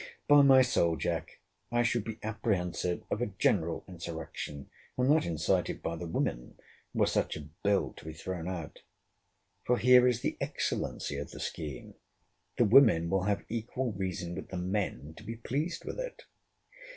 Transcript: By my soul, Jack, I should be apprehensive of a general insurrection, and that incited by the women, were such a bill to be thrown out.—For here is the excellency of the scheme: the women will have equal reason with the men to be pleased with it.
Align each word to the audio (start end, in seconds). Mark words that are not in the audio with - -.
By 0.27 0.41
my 0.41 0.63
soul, 0.63 0.97
Jack, 0.97 1.41
I 1.71 1.83
should 1.83 2.03
be 2.03 2.17
apprehensive 2.23 3.03
of 3.11 3.21
a 3.21 3.27
general 3.27 3.85
insurrection, 3.87 4.71
and 4.97 5.11
that 5.11 5.27
incited 5.27 5.83
by 5.83 5.95
the 5.95 6.07
women, 6.07 6.57
were 6.91 7.05
such 7.05 7.37
a 7.37 7.49
bill 7.63 7.93
to 7.97 8.05
be 8.05 8.13
thrown 8.13 8.47
out.—For 8.47 9.77
here 9.77 10.07
is 10.07 10.21
the 10.21 10.37
excellency 10.41 11.17
of 11.17 11.29
the 11.29 11.39
scheme: 11.39 11.93
the 12.57 12.65
women 12.65 13.11
will 13.11 13.25
have 13.25 13.45
equal 13.47 13.91
reason 13.91 14.33
with 14.33 14.49
the 14.49 14.57
men 14.57 15.13
to 15.17 15.23
be 15.23 15.35
pleased 15.35 15.85
with 15.85 15.99
it. 15.99 16.23